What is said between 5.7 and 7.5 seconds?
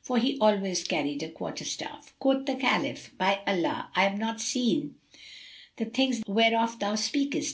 the things whereof thou speakest!"